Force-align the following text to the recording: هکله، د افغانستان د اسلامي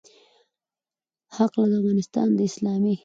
هکله، 1.35 1.67
د 1.71 1.73
افغانستان 1.81 2.27
د 2.37 2.39
اسلامي 2.49 2.95